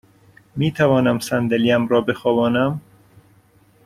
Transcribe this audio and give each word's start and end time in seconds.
می 0.55 0.71
توانم 0.71 1.19
صندلی 1.19 1.71
ام 1.71 1.87
را 1.87 2.01
بخوابانم؟ 2.01 2.81